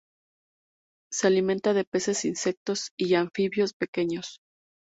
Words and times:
Se 1.11 1.27
alimentan 1.27 1.75
de 1.75 1.83
peces, 1.85 2.25
insectos 2.25 2.91
y 2.97 3.13
anfibios 3.13 3.73
pequeños. 3.75 4.39